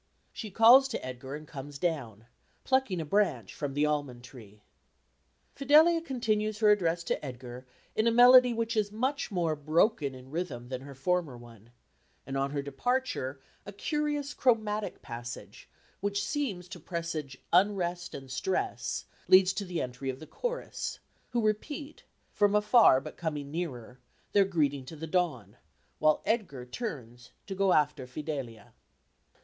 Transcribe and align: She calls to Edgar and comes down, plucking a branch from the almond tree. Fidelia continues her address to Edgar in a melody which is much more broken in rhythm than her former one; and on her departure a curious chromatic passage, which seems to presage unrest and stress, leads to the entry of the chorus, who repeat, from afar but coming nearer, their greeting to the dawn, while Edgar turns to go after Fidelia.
She 0.33 0.49
calls 0.49 0.87
to 0.87 1.05
Edgar 1.05 1.35
and 1.35 1.47
comes 1.47 1.77
down, 1.77 2.25
plucking 2.63 2.99
a 2.99 3.05
branch 3.05 3.53
from 3.53 3.75
the 3.75 3.85
almond 3.85 4.23
tree. 4.23 4.63
Fidelia 5.53 6.01
continues 6.01 6.57
her 6.57 6.71
address 6.71 7.03
to 7.03 7.23
Edgar 7.23 7.67
in 7.95 8.07
a 8.07 8.11
melody 8.11 8.51
which 8.51 8.75
is 8.75 8.91
much 8.91 9.29
more 9.29 9.55
broken 9.55 10.15
in 10.15 10.31
rhythm 10.31 10.69
than 10.69 10.81
her 10.81 10.95
former 10.95 11.37
one; 11.37 11.69
and 12.25 12.35
on 12.35 12.49
her 12.49 12.63
departure 12.63 13.41
a 13.63 13.71
curious 13.71 14.33
chromatic 14.33 15.03
passage, 15.03 15.69
which 15.99 16.25
seems 16.25 16.67
to 16.69 16.79
presage 16.79 17.37
unrest 17.53 18.15
and 18.15 18.31
stress, 18.31 19.05
leads 19.27 19.53
to 19.53 19.65
the 19.65 19.83
entry 19.83 20.09
of 20.09 20.17
the 20.19 20.25
chorus, 20.25 20.97
who 21.29 21.45
repeat, 21.45 22.05
from 22.33 22.55
afar 22.55 22.99
but 22.99 23.17
coming 23.17 23.51
nearer, 23.51 23.99
their 24.31 24.45
greeting 24.45 24.83
to 24.83 24.95
the 24.95 25.05
dawn, 25.05 25.57
while 25.99 26.23
Edgar 26.25 26.65
turns 26.65 27.33
to 27.45 27.53
go 27.53 27.71
after 27.71 28.07
Fidelia. 28.07 28.73